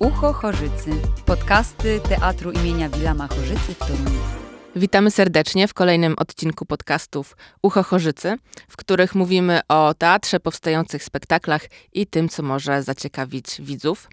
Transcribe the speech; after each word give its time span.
Ucho 0.00 0.32
Chorzycy. 0.32 0.90
Podcasty 1.26 2.00
Teatru 2.00 2.52
imienia 2.52 2.88
Wilama 2.88 3.28
Chorzycy 3.28 3.74
w 3.74 3.78
Toruniu. 3.78 4.45
Witamy 4.76 5.10
serdecznie 5.10 5.68
w 5.68 5.74
kolejnym 5.74 6.14
odcinku 6.18 6.66
podcastów 6.66 7.36
Ucho 7.62 7.82
Chorzycy, 7.82 8.36
w 8.68 8.76
których 8.76 9.14
mówimy 9.14 9.60
o 9.68 9.94
teatrze, 9.94 10.40
powstających 10.40 11.04
spektaklach 11.04 11.62
i 11.92 12.06
tym, 12.06 12.28
co 12.28 12.42
może 12.42 12.82
zaciekawić 12.82 13.46
widzów. 13.60 14.08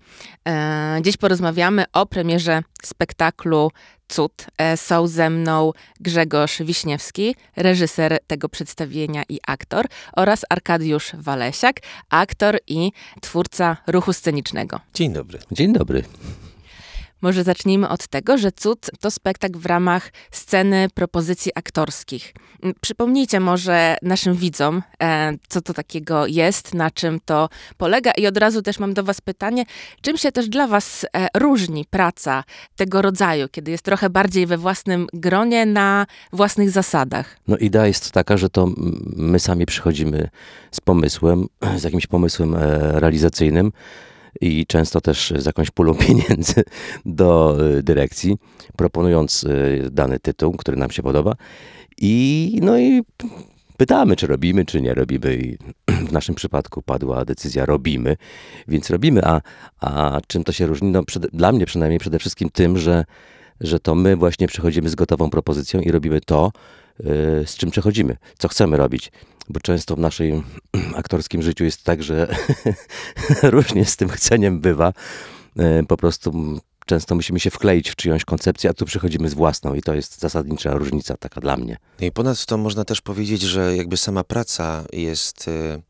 E, 0.47 0.99
dziś 1.02 1.18
porozmawiamy 1.18 1.86
o 1.94 2.05
premierze 2.05 2.63
spektaklu 2.84 3.71
Cud. 4.07 4.45
E, 4.57 4.77
są 4.77 5.07
ze 5.07 5.30
mną 5.30 5.71
Grzegorz 5.99 6.62
Wiśniewski, 6.62 7.36
reżyser 7.55 8.18
tego 8.27 8.50
przedstawienia 8.50 9.23
i 9.30 9.39
aktor, 9.48 9.86
oraz 10.16 10.45
Arkadiusz 10.50 11.11
Walesiak, 11.14 11.80
aktor 12.09 12.59
i 12.68 12.91
twórca 13.21 13.77
ruchu 13.88 14.14
scenicznego. 14.14 14.80
Dzień 14.93 15.14
dobry. 15.14 15.39
Dzień 15.52 15.73
dobry. 15.73 16.04
Może 17.23 17.44
zacznijmy 17.44 17.90
od 17.90 18.08
tego, 18.08 18.38
że 18.38 18.52
Cud 18.52 18.90
to 19.00 19.12
spektakl 19.12 19.59
w 19.59 19.66
ramach 19.66 20.12
sceny 20.31 20.88
propozycji 20.94 21.52
aktorskich. 21.55 22.34
Przypomnijcie 22.81 23.40
może 23.40 23.98
naszym 24.02 24.36
widzom, 24.36 24.81
e, 25.04 25.34
co 25.50 25.62
to 25.62 25.73
takiego 25.73 26.28
jest, 26.28 26.73
na 26.73 26.91
czym 26.91 27.20
to 27.26 27.50
polega 27.78 28.12
i 28.12 28.28
od 28.28 28.38
razu 28.38 28.62
też 28.62 28.80
mam 28.80 28.94
do 28.94 29.04
was 29.04 29.22
pytanie, 29.22 29.64
czym 30.02 30.17
się 30.17 30.31
też 30.31 30.50
dla 30.50 30.67
was 30.67 31.05
e, 31.05 31.28
różni 31.40 31.86
praca 31.90 32.44
tego 32.76 33.02
rodzaju, 33.02 33.48
kiedy 33.52 33.72
jest 33.72 33.84
trochę 33.84 34.09
bardziej 34.09 34.45
we 34.45 34.58
własnym 34.58 35.08
gronie, 35.14 35.66
na 35.66 36.05
własnych 36.34 36.70
zasadach? 36.70 37.38
No 37.48 37.58
idea 37.58 37.88
jest 37.88 38.12
taka, 38.12 38.38
że 38.38 38.50
to 38.50 38.70
my 39.16 39.40
sami 39.40 39.66
przychodzimy 39.66 40.30
z 40.72 40.81
pomysłem, 40.81 41.48
z 41.78 41.84
jakimś 41.84 42.08
pomysłem 42.08 42.55
e, 42.55 42.59
realizacyjnym 43.00 43.72
i 44.42 44.66
często 44.66 45.02
też 45.02 45.34
z 45.38 45.46
jakąś 45.46 45.72
pulą 45.72 45.96
pieniędzy 46.08 46.64
do 47.05 47.58
e, 47.78 47.84
dyrekcji, 47.84 48.38
proponując 48.78 49.44
e, 49.44 49.90
dany 49.90 50.20
tytuł, 50.20 50.53
który 50.53 50.78
nam 50.78 50.92
się 50.92 51.03
podoba 51.03 51.36
i 52.02 52.59
no 52.62 52.80
i 52.80 53.02
pytamy, 53.78 54.16
czy 54.16 54.28
robimy, 54.28 54.66
czy 54.66 54.81
nie 54.81 54.94
robimy 54.94 55.36
i 55.36 55.58
w 56.08 56.12
naszym 56.12 56.36
przypadku 56.36 56.81
padła 56.81 57.25
decyzja 57.25 57.66
robimy, 57.66 58.17
więc 58.67 58.90
robimy, 58.90 59.22
a, 59.25 59.42
a 59.80 60.22
czym 60.28 60.44
to 60.44 60.52
się 60.52 60.66
różni? 60.66 60.92
No 60.92 61.03
przede, 61.03 61.28
dla 61.34 61.52
mnie 61.52 61.66
przynajmniej 61.66 62.00
przede 62.00 62.20
wszystkim 62.20 62.50
tym, 62.50 62.78
że, 62.78 63.06
że 63.59 63.80
to 63.80 63.95
my 63.95 64.16
właśnie 64.16 64.47
przychodzimy 64.47 64.90
z 64.90 64.95
gotową 64.95 65.30
propozycją 65.30 65.81
i 65.81 65.92
robimy 65.92 66.22
to, 66.22 66.52
y, 67.00 67.03
z 67.45 67.56
czym 67.56 67.72
przechodzimy, 67.72 68.18
co 68.38 68.47
chcemy 68.47 68.78
robić. 68.78 69.12
Bo 69.49 69.59
często 69.59 69.95
w 69.95 69.99
naszym 69.99 70.44
aktorskim 70.95 71.41
życiu 71.41 71.63
jest 71.63 71.83
tak, 71.83 72.03
że 72.03 72.36
różnie 73.44 73.85
z 73.85 73.95
tym 73.97 74.09
chceniem 74.09 74.59
bywa. 74.59 74.94
Y, 75.59 75.85
Po 75.88 75.97
prostu 75.97 76.59
często 76.85 77.16
musimy 77.16 77.39
się 77.39 77.50
wkleić 77.50 77.89
w 77.89 77.95
czyjąś 77.95 78.25
koncepcję, 78.25 78.69
a 78.69 78.73
tu 78.73 78.85
przychodzimy 78.85 79.30
z 79.30 79.33
własną 79.33 79.73
i 79.73 79.81
to 79.81 79.94
jest 79.94 80.19
zasadnicza 80.19 80.73
różnica 80.73 81.17
taka 81.17 81.41
dla 81.41 81.58
mnie. 81.58 81.77
No 82.00 82.05
I 82.08 82.11
ponadto 82.11 82.58
można 82.58 82.85
też 82.85 83.02
powiedzieć, 83.02 83.41
że 83.41 83.75
jakby 83.75 83.97
sama 83.97 84.23
praca 84.23 84.83
jest 84.94 85.47
y, 85.47 85.81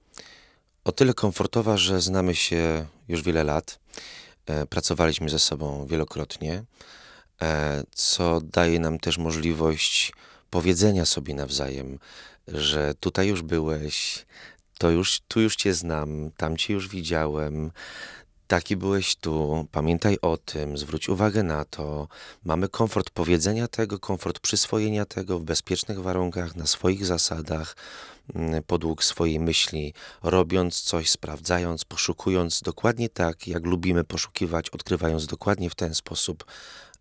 o 0.84 0.92
tyle 0.92 1.14
komfortowa, 1.14 1.78
że 1.78 2.02
znamy 2.02 2.36
się 2.36 2.86
już 3.08 3.24
wiele 3.24 3.44
lat. 3.44 3.80
E, 4.46 4.66
Pracowaliśmy 4.66 5.30
ze 5.30 5.40
sobą 5.40 5.86
wielokrotnie, 5.86 6.64
e, 7.42 7.84
co 7.96 8.42
daje 8.42 8.80
nam 8.80 9.00
też 9.00 9.18
możliwość 9.18 10.14
powiedzenia 10.50 11.06
sobie 11.06 11.34
nawzajem, 11.34 12.00
że 12.48 12.94
tutaj 13.00 13.28
już 13.28 13.42
byłeś, 13.42 14.26
to 14.78 14.90
już, 14.90 15.20
tu 15.28 15.42
już 15.42 15.56
cię 15.56 15.74
znam, 15.74 16.32
tam 16.38 16.58
cię 16.58 16.74
już 16.74 16.88
widziałem, 16.88 17.72
taki 18.48 18.78
byłeś 18.78 19.16
tu, 19.16 19.68
pamiętaj 19.72 20.18
o 20.22 20.38
tym, 20.38 20.78
zwróć 20.78 21.10
uwagę 21.10 21.44
na 21.44 21.66
to. 21.66 22.08
Mamy 22.44 22.70
komfort 22.70 23.10
powiedzenia 23.10 23.68
tego, 23.68 24.00
komfort 24.00 24.40
przyswojenia 24.40 25.06
tego 25.06 25.40
w 25.40 25.44
bezpiecznych 25.44 26.02
warunkach, 26.02 26.56
na 26.56 26.68
swoich 26.68 27.06
zasadach, 27.06 27.76
podług 28.68 29.04
swojej 29.04 29.40
myśli, 29.40 29.94
robiąc 30.24 30.82
coś, 30.82 31.10
sprawdzając, 31.10 31.86
poszukując 31.86 32.62
dokładnie 32.62 33.10
tak, 33.10 33.48
jak 33.48 33.66
lubimy 33.66 34.04
poszukiwać, 34.04 34.70
odkrywając 34.70 35.28
dokładnie 35.28 35.70
w 35.70 35.76
ten 35.76 35.96
sposób, 35.96 36.46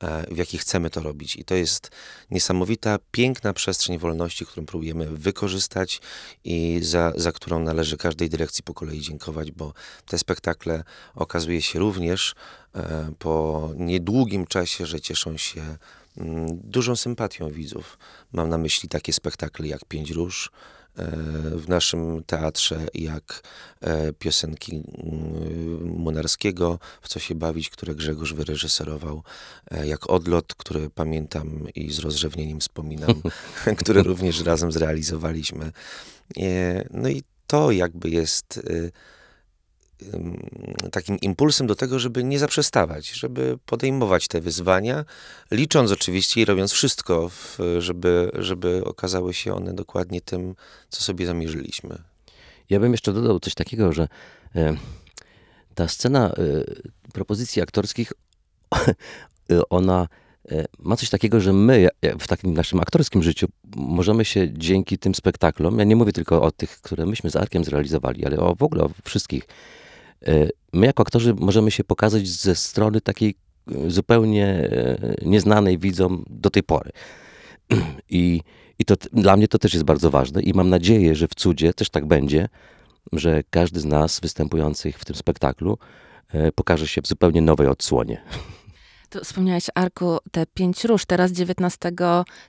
e, 0.03 0.35
w 0.35 0.37
jaki 0.37 0.59
chcemy 0.59 0.91
to 0.91 1.01
robić. 1.01 1.37
I 1.37 1.45
to 1.45 1.55
jest 1.55 1.91
niesamowita, 2.31 2.99
piękna 3.11 3.53
przestrzeń 3.53 3.99
wolności, 3.99 4.47
którą 4.47 4.67
próbujemy 4.67 5.07
wykorzystać 5.07 6.01
i 6.45 6.81
za, 6.83 7.13
za 7.17 7.33
którą 7.33 7.61
należy 7.61 7.97
każdej 7.97 8.29
dyrekcji 8.29 8.65
po 8.65 8.75
kolei 8.75 9.01
dziękować, 9.01 9.53
bo 9.53 9.73
te 10.07 10.19
spektakle 10.19 10.85
okazuje 11.15 11.63
się 11.63 11.79
również 11.79 12.35
e, 12.75 13.13
po 13.19 13.71
niedługim 13.77 14.47
czasie, 14.47 14.87
że 14.87 15.01
cieszą 15.01 15.37
się 15.37 15.77
mm, 16.17 16.47
dużą 16.53 16.97
sympatią 16.97 17.51
widzów. 17.51 17.99
Mam 18.33 18.49
na 18.49 18.59
myśli 18.59 18.89
takie 18.89 19.13
spektakle 19.13 19.69
jak 19.69 19.85
Pięć 19.85 20.11
Róż, 20.11 20.51
w 21.57 21.69
naszym 21.69 22.25
teatrze, 22.25 22.87
jak 22.95 23.43
e, 23.81 24.13
piosenki 24.13 24.83
Munarskiego, 25.81 26.79
w 27.03 27.09
co 27.09 27.19
się 27.19 27.35
bawić, 27.35 27.71
które 27.71 27.95
Grzegorz 27.95 28.35
wyreżyserował, 28.35 29.23
e, 29.71 29.87
jak 29.87 30.11
Odlot, 30.11 30.55
który 30.55 30.91
pamiętam 30.91 31.67
i 31.75 31.93
z 31.93 31.99
rozrzewnieniem 31.99 32.61
wspominam, 32.61 33.23
który 33.81 34.03
również 34.03 34.41
razem 34.41 34.73
zrealizowaliśmy. 34.73 35.73
E, 36.39 36.85
No 36.91 37.09
i 37.09 37.23
to 37.47 37.71
jakby 37.71 38.11
jest 38.11 38.61
takim 40.93 41.19
impulsem 41.21 41.67
do 41.67 41.75
tego, 41.75 41.99
żeby 41.99 42.25
nie 42.25 42.39
zaprzestawać, 42.39 43.11
żeby 43.11 43.59
podejmować 43.67 44.29
te 44.29 44.41
wyzwania, 44.41 45.05
licząc 45.51 45.91
oczywiście 45.91 46.41
i 46.41 46.45
robiąc 46.45 46.73
wszystko, 46.73 47.31
żeby, 47.79 48.31
żeby 48.35 48.83
okazały 48.85 49.35
się 49.35 49.55
one 49.55 49.75
dokładnie 49.75 50.21
tym, 50.21 50.55
co 50.89 51.03
sobie 51.03 51.27
zamierzyliśmy. 51.27 51.99
Ja 52.71 52.81
bym 52.81 52.93
jeszcze 52.93 53.13
dodał 53.13 53.41
coś 53.41 53.55
takiego, 53.55 53.93
że 53.93 54.09
e, 54.57 54.77
ta 55.75 55.89
scena 55.89 56.29
e, 56.29 56.33
propozycji 57.13 57.63
aktorskich, 57.63 58.13
ona 59.71 60.09
e, 60.51 60.65
ma 60.79 60.97
coś 60.97 61.11
takiego, 61.11 61.41
że 61.41 61.53
my 61.53 61.89
w 62.19 62.27
takim 62.27 62.55
naszym 62.55 62.81
aktorskim 62.81 63.23
życiu 63.23 63.47
możemy 63.77 64.25
się 64.25 64.53
dzięki 64.53 64.99
tym 64.99 65.15
spektaklom, 65.15 65.79
ja 65.79 65.85
nie 65.85 65.97
mówię 65.97 66.13
tylko 66.13 66.43
o 66.43 66.53
tych, 66.53 66.81
które 66.81 67.07
myśmy 67.07 67.31
z 67.31 67.37
Arkiem 67.37 67.65
zrealizowali, 67.65 68.27
ale 68.27 68.39
o, 68.39 68.55
w 68.55 68.63
ogóle 68.63 68.85
o 68.85 68.91
wszystkich, 69.05 69.43
my 70.73 70.87
jako 70.87 71.03
aktorzy 71.03 71.35
możemy 71.35 71.71
się 71.71 71.85
pokazać 71.85 72.29
ze 72.29 72.55
strony 72.55 73.01
takiej 73.01 73.35
e, 73.71 73.91
zupełnie 73.91 74.47
e, 74.47 75.15
nieznanej 75.23 75.79
widzom 75.79 76.25
do 76.31 76.51
tej 76.51 76.63
pory. 76.63 76.91
I, 78.11 78.41
i 78.79 78.85
to 78.85 78.95
dla 79.13 79.37
mnie 79.37 79.49
to 79.49 79.59
też 79.59 79.75
jest 79.75 79.85
bardzo 79.85 80.11
ważne 80.11 80.43
i 80.43 80.55
mam 80.55 80.69
nadzieję, 80.69 81.15
że 81.15 81.29
w 81.29 81.35
cudzie 81.35 81.75
też 81.75 81.91
tak 81.91 82.07
będzie, 82.07 82.49
że 83.13 83.43
każdy 83.51 83.81
z 83.81 83.85
nas 83.85 84.21
występujących 84.21 84.99
w 84.99 85.05
tym 85.05 85.17
spektaklu 85.17 85.79
e, 86.29 86.53
pokaże 86.53 86.89
się 86.89 87.03
w 87.03 87.07
zupełnie 87.07 87.43
nowej 87.43 87.67
odsłonie. 87.67 88.23
To 89.13 89.25
wspomniałeś, 89.25 89.67
Arku, 89.75 90.19
te 90.31 90.47
pięć 90.47 90.85
róż. 90.85 91.05
Teraz 91.05 91.33
19 91.33 91.93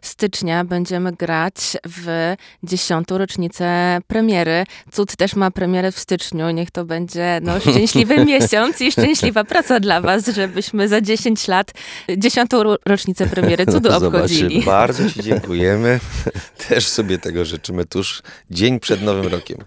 stycznia 0.01 0.63
będziemy 0.63 1.11
grać 1.11 1.55
w 1.87 2.33
dziesiątą 2.63 3.17
rocznicę 3.17 3.97
premiery. 4.07 4.63
Cud 4.91 5.15
też 5.15 5.35
ma 5.35 5.51
premierę 5.51 5.91
w 5.91 5.99
styczniu. 5.99 6.49
Niech 6.51 6.71
to 6.71 6.85
będzie 6.85 7.39
no, 7.41 7.59
szczęśliwy 7.71 8.25
miesiąc 8.25 8.81
i 8.81 8.91
szczęśliwa 8.91 9.43
praca 9.43 9.79
dla 9.79 10.01
was, 10.01 10.27
żebyśmy 10.27 10.87
za 10.87 11.01
10 11.01 11.47
lat 11.47 11.71
dziesiątą 12.17 12.63
ro- 12.63 12.77
rocznicę 12.85 13.27
premiery 13.27 13.65
Cudu 13.65 13.89
No, 13.91 13.97
obchodzili. 13.97 14.41
zobaczymy. 14.41 14.65
Bardzo 14.65 15.09
Ci 15.09 15.23
dziękujemy. 15.23 15.99
Też 16.69 16.87
sobie 16.87 17.17
tego 17.17 17.45
życzymy 17.45 17.85
tuż 17.85 18.21
dzień 18.51 18.79
przed 18.79 19.01
Nowym 19.01 19.27
Rokiem. 19.27 19.57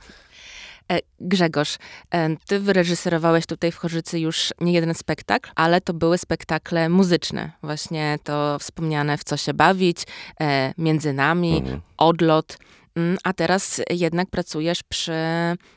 E, 0.93 0.99
Grzegorz, 1.21 1.77
e, 2.15 2.37
ty 2.47 2.61
wyreżyserowałeś 2.61 3.47
tutaj 3.47 3.73
w 3.73 3.77
Chorzycy 3.77 4.21
już 4.21 4.53
nie 4.61 4.73
jeden 4.73 4.95
spektakl, 4.95 5.51
ale 5.55 5.81
to 5.81 5.95
były 5.95 6.19
spektakle 6.19 6.89
muzyczne. 6.89 7.53
Właśnie 7.63 8.19
to 8.25 8.59
wspomniane 8.59 9.19
w 9.19 9.25
Co 9.25 9.37
się 9.37 9.55
bawić, 9.55 9.99
e, 10.41 10.75
Między 10.79 11.13
nami, 11.13 11.57
Mhm. 11.59 11.81
Odlot. 11.97 12.59
Mm, 12.97 13.19
A 13.25 13.33
teraz 13.33 13.81
jednak 13.91 14.31
pracujesz 14.31 14.83
przy 14.83 15.13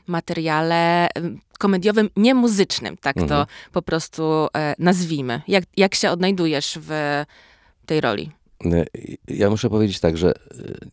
materiale 0.06 1.08
komediowym, 1.58 2.10
nie 2.16 2.34
muzycznym, 2.34 2.96
tak 2.96 3.16
to 3.16 3.22
Mhm. 3.22 3.46
po 3.72 3.82
prostu 3.82 4.48
nazwijmy. 4.78 5.42
Jak, 5.48 5.64
jak 5.76 5.94
się 5.94 6.10
odnajdujesz 6.10 6.78
w 6.82 7.22
tej 7.86 8.00
roli? 8.00 8.30
E, 8.64 8.84
Ja 9.28 9.50
muszę 9.50 9.70
powiedzieć 9.70 10.00
tak, 10.00 10.16
że 10.16 10.30
e, 10.30 10.34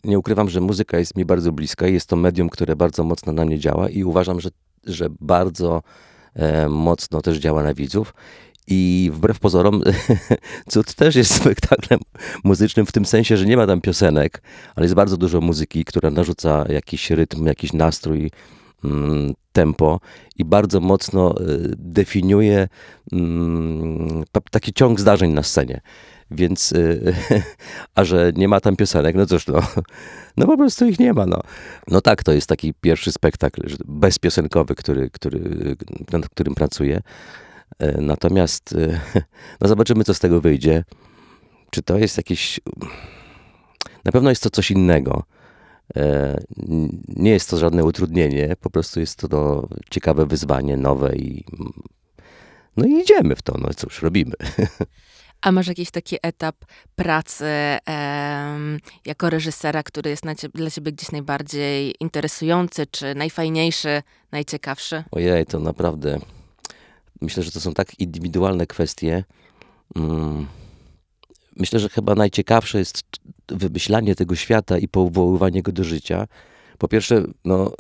nie 0.04 0.20
ukrywam, 0.20 0.50
że 0.50 0.62
muzyka 0.62 0.98
jest 1.00 1.18
mi 1.18 1.26
bardzo 1.26 1.52
bliska 1.52 1.88
i 1.88 1.94
jest 1.94 2.10
to 2.10 2.16
medium, 2.16 2.50
które 2.50 2.76
bardzo 2.76 3.04
mocno 3.04 3.34
na 3.34 3.46
mnie 3.46 3.60
działa 3.60 3.90
i 3.90 4.04
uważam, 4.04 4.40
że, 4.40 4.50
że 4.84 5.08
bardzo 5.22 5.84
e, 6.34 6.70
mocno 6.70 7.22
też 7.22 7.38
działa 7.38 7.64
na 7.64 7.74
widzów. 7.74 8.14
I 8.70 9.12
wbrew 9.14 9.40
pozorom, 9.40 9.84
Cud 10.72 10.94
też 10.94 11.16
jest 11.16 11.36
spektaklem 11.36 12.00
muzycznym 12.44 12.86
w 12.86 12.92
tym 12.92 13.06
sensie, 13.06 13.38
że 13.38 13.46
nie 13.46 13.58
ma 13.58 13.68
tam 13.68 13.82
piosenek, 13.82 14.42
ale 14.76 14.86
jest 14.86 14.96
bardzo 14.96 15.18
dużo 15.18 15.42
muzyki, 15.42 15.86
która 15.86 16.12
narzuca 16.12 16.66
jakiś 16.70 17.10
rytm, 17.10 17.46
jakiś 17.46 17.74
nastrój 17.74 18.32
mm, 18.84 19.34
tempo 19.52 20.00
i 20.36 20.46
bardzo 20.46 20.80
mocno 20.80 21.42
y, 21.42 21.74
definiuje 21.78 22.68
mm, 23.12 24.24
taki 24.52 24.74
ciąg 24.74 25.00
zdarzeń 25.00 25.32
na 25.32 25.44
scenie. 25.44 25.82
Więc, 26.32 26.72
y, 26.72 27.16
a 27.96 28.04
że 28.04 28.32
nie 28.36 28.48
ma 28.48 28.60
tam 28.60 28.76
piosenek, 28.76 29.16
no 29.16 29.26
cóż, 29.26 29.48
no, 29.48 29.62
no 30.38 30.46
po 30.46 30.58
prostu 30.58 30.86
ich 30.86 31.00
nie 31.00 31.14
ma. 31.14 31.26
No, 31.26 31.42
no 31.88 32.02
tak, 32.02 32.24
to 32.24 32.32
jest 32.32 32.50
taki 32.50 32.74
pierwszy 32.74 33.12
spektakl 33.12 33.62
bezpiosenkowy, 33.86 34.76
który, 34.76 35.10
który, 35.10 35.40
nad 36.12 36.30
którym 36.30 36.56
pracuję. 36.56 37.02
E, 37.80 38.02
natomiast 38.02 38.76
e, 38.76 39.00
no 39.62 39.68
zobaczymy, 39.68 40.04
co 40.04 40.14
z 40.14 40.20
tego 40.20 40.42
wyjdzie. 40.42 40.84
Czy 41.70 41.82
to 41.82 41.98
jest 41.98 42.18
jakieś. 42.18 42.60
Na 44.06 44.12
pewno 44.12 44.30
jest 44.30 44.44
to 44.44 44.50
coś 44.50 44.72
innego. 44.72 45.24
E, 45.96 46.38
nie 47.08 47.32
jest 47.32 47.50
to 47.50 47.58
żadne 47.58 47.84
utrudnienie, 47.84 48.56
po 48.62 48.70
prostu 48.70 49.00
jest 49.00 49.20
to 49.20 49.28
no, 49.32 49.68
ciekawe 49.90 50.26
wyzwanie, 50.26 50.78
nowe 50.78 51.16
i. 51.16 51.46
No 52.78 52.86
i 52.86 52.92
idziemy 52.92 53.36
w 53.36 53.42
to, 53.42 53.58
no 53.58 53.70
cóż, 53.74 54.02
robimy. 54.02 54.34
A 55.42 55.52
masz 55.52 55.68
jakiś 55.68 55.92
taki 55.92 56.18
etap 56.22 56.56
pracy 56.96 57.46
jako 59.06 59.30
reżysera, 59.30 59.84
który 59.84 60.10
jest 60.10 60.24
ciebie, 60.38 60.52
dla 60.54 60.70
ciebie 60.70 60.92
gdzieś 60.92 61.12
najbardziej 61.12 61.96
interesujący, 62.00 62.86
czy 62.88 63.16
najfajniejszy, 63.16 64.02
najciekawszy? 64.32 65.04
Ojej, 65.12 65.46
to 65.46 65.60
naprawdę 65.60 66.20
Myślę, 67.22 67.44
że 67.44 67.52
to 67.52 67.60
są 67.60 67.74
tak 67.74 68.00
indywidualne 68.00 68.68
kwestie. 68.68 69.24
Mm, 69.96 70.48
myślę, 71.56 71.80
że 71.80 71.90
chyba 71.90 72.16
najciekawsze 72.16 72.80
jest 72.80 73.04
wymyślanie 73.48 74.16
tego 74.16 74.36
świata 74.36 74.78
i 74.78 74.88
powoływanie 74.88 75.62
go 75.62 75.72
do 75.72 75.84
życia. 75.84 76.28
Po 76.78 76.88
pierwsze, 76.88 77.24
no, 77.46 77.72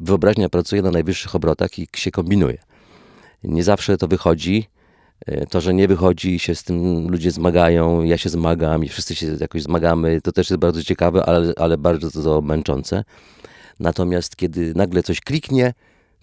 wyobraźnia 0.00 0.48
pracuje 0.48 0.82
na 0.82 0.90
najwyższych 0.90 1.34
obrotach 1.34 1.78
i 1.78 1.88
się 1.96 2.10
kombinuje. 2.10 2.58
Nie 3.44 3.64
zawsze 3.64 3.96
to 3.96 4.08
wychodzi. 4.08 4.68
E, 5.26 5.46
to, 5.46 5.60
że 5.60 5.74
nie 5.74 5.88
wychodzi, 5.88 6.38
się 6.38 6.54
z 6.54 6.64
tym 6.64 7.08
ludzie 7.10 7.30
zmagają, 7.30 8.02
ja 8.02 8.18
się 8.18 8.28
zmagam 8.28 8.84
i 8.84 8.88
wszyscy 8.88 9.14
się 9.14 9.36
jakoś 9.40 9.62
zmagamy, 9.62 10.20
to 10.20 10.32
też 10.32 10.50
jest 10.50 10.60
bardzo 10.60 10.82
ciekawe, 10.82 11.26
ale, 11.26 11.52
ale 11.56 11.78
bardzo 11.78 12.10
to 12.10 12.42
męczące. 12.42 13.04
Natomiast 13.80 14.36
kiedy 14.36 14.72
nagle 14.74 15.02
coś 15.02 15.20
kliknie, 15.20 15.74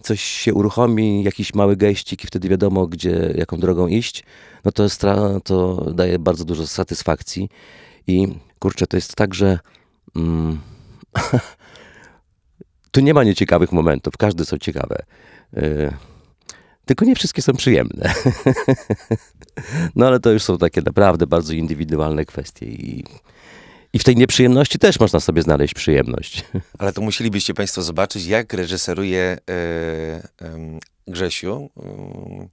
coś 0.02 0.20
się 0.20 0.54
uruchomi, 0.54 1.22
jakiś 1.22 1.54
mały 1.54 1.76
geścik 1.76 2.24
i 2.24 2.26
wtedy 2.26 2.48
wiadomo, 2.48 2.86
gdzie, 2.86 3.34
jaką 3.36 3.56
drogą 3.56 3.86
iść, 3.86 4.24
no 4.64 4.72
to, 4.72 4.82
jest, 4.82 5.02
to 5.44 5.86
daje 5.94 6.18
bardzo 6.18 6.44
dużo 6.44 6.66
satysfakcji. 6.66 7.48
I 8.06 8.28
kurczę, 8.58 8.86
to 8.86 8.96
jest 8.96 9.16
tak, 9.16 9.34
że 9.34 9.58
mm, 10.16 10.60
tu 12.92 13.00
nie 13.00 13.14
ma 13.14 13.24
nieciekawych 13.24 13.72
momentów, 13.72 14.16
każde 14.16 14.44
są 14.44 14.58
ciekawe. 14.58 15.02
Yy, 15.52 15.92
tylko 16.90 17.04
nie 17.04 17.14
wszystkie 17.14 17.42
są 17.42 17.52
przyjemne. 17.52 18.14
no 19.96 20.06
ale 20.06 20.20
to 20.20 20.30
już 20.30 20.42
są 20.42 20.58
takie 20.58 20.82
naprawdę 20.82 21.26
bardzo 21.26 21.52
indywidualne 21.52 22.24
kwestie 22.24 22.66
i 22.66 23.04
i 23.92 23.98
w 23.98 24.04
tej 24.04 24.16
nieprzyjemności 24.16 24.78
też 24.78 25.00
można 25.00 25.20
sobie 25.20 25.42
znaleźć 25.42 25.74
przyjemność. 25.74 26.44
Ale 26.78 26.92
to 26.92 27.00
musielibyście 27.00 27.54
Państwo 27.54 27.82
zobaczyć, 27.82 28.26
jak 28.26 28.52
reżyseruje 28.52 29.38
e, 29.50 30.22
Grzesiu. 31.06 31.70
E, 31.76 32.48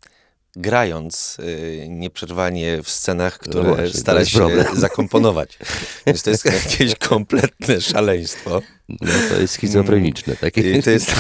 grając 0.56 1.38
y, 1.40 1.86
nieprzerwanie 1.90 2.84
w 2.84 2.90
scenach, 2.90 3.40
które 3.40 3.64
no 3.64 3.76
właśnie, 3.76 4.00
stara 4.00 4.26
się 4.26 4.38
problem. 4.38 4.66
zakomponować. 4.76 5.60
Więc 6.06 6.24
to 6.24 6.30
jest 6.30 6.46
jakieś 6.46 6.96
kompletne 6.96 7.82
szaleństwo. 7.82 8.62
No 8.90 9.12
to 9.30 9.42
jest 9.42 9.54
schizofreniczne. 9.54 10.36
Takie. 10.36 10.82
To 10.84 10.90
jest, 10.90 11.16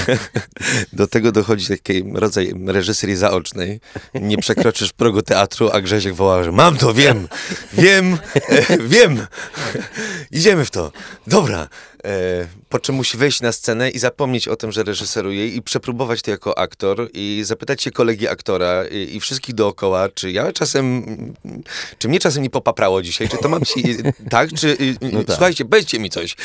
do 0.93 1.07
tego 1.07 1.31
dochodzi 1.31 1.67
taki 1.67 2.03
rodzaj 2.13 2.53
reżyserii 2.65 3.15
zaocznej. 3.15 3.79
Nie 4.13 4.37
przekroczysz 4.37 4.93
progu 4.93 5.21
teatru, 5.21 5.69
a 5.73 5.81
Grzesiek 5.81 6.13
woła, 6.13 6.43
że 6.43 6.51
mam 6.51 6.77
to, 6.77 6.93
wiem, 6.93 7.27
wiem, 7.73 8.17
e, 8.49 8.77
wiem. 8.97 9.27
Idziemy 10.31 10.65
w 10.65 10.71
to. 10.71 10.91
Dobra. 11.27 11.67
E, 12.05 12.47
po 12.69 12.79
czym 12.79 12.95
musi 12.95 13.17
wejść 13.17 13.41
na 13.41 13.51
scenę 13.51 13.89
i 13.89 13.99
zapomnieć 13.99 14.47
o 14.47 14.55
tym, 14.55 14.71
że 14.71 14.83
reżyseruje 14.83 15.47
i 15.47 15.61
przepróbować 15.61 16.21
to 16.21 16.31
jako 16.31 16.57
aktor 16.57 17.09
i 17.13 17.41
zapytać 17.45 17.81
się 17.81 17.91
kolegi 17.91 18.27
aktora 18.27 18.85
i, 18.91 19.15
i 19.15 19.19
wszystkich 19.19 19.55
dookoła, 19.55 20.09
czy 20.09 20.31
ja 20.31 20.53
czasem, 20.53 21.05
czy 21.97 22.07
mnie 22.07 22.19
czasem 22.19 22.43
nie 22.43 22.49
popaprało 22.49 23.01
dzisiaj, 23.01 23.29
czy 23.29 23.37
to 23.37 23.49
mam 23.49 23.65
się, 23.65 23.81
tak, 24.29 24.49
czy 24.53 24.77
no 25.01 25.23
tak. 25.23 25.35
słuchajcie, 25.35 25.65
weźcie 25.69 25.99
mi 25.99 26.09
coś. 26.09 26.35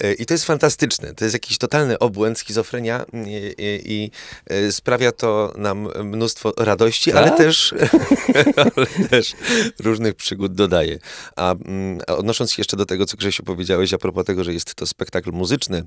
E, 0.00 0.12
I 0.12 0.26
to 0.26 0.34
jest 0.34 0.44
fantastyczne. 0.44 0.67
To 1.16 1.24
jest 1.24 1.34
jakiś 1.34 1.58
totalny 1.58 1.98
obłęd, 1.98 2.38
schizofrenia 2.38 3.04
i, 3.12 3.54
i, 3.58 3.92
i 3.92 4.10
e, 4.46 4.72
sprawia 4.72 5.12
to 5.12 5.52
nam 5.56 5.88
mnóstwo 6.04 6.52
radości, 6.56 7.12
tak? 7.12 7.22
ale, 7.22 7.36
też, 7.36 7.74
ale 8.76 9.08
też 9.08 9.32
różnych 9.78 10.14
przygód 10.14 10.54
dodaje. 10.54 10.98
A, 11.36 11.52
mm, 11.54 12.00
a 12.06 12.16
odnosząc 12.16 12.52
się 12.52 12.60
jeszcze 12.60 12.76
do 12.76 12.86
tego, 12.86 13.06
co 13.06 13.16
Grzesiu 13.16 13.42
powiedziałeś 13.42 13.92
a 13.92 13.98
propos 13.98 14.24
tego, 14.24 14.44
że 14.44 14.52
jest 14.52 14.74
to 14.74 14.86
spektakl 14.86 15.32
muzyczny, 15.32 15.84